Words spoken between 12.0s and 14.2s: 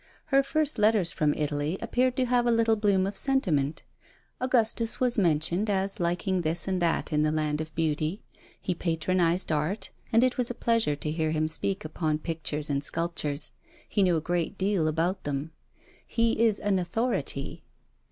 pictures and sculptures; he knew